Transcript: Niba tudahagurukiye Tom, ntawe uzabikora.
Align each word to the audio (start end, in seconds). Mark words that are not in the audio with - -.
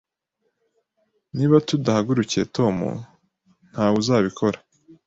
Niba 1.35 1.55
tudahagurukiye 1.67 2.43
Tom, 2.57 2.75
ntawe 3.71 3.95
uzabikora. 4.01 4.57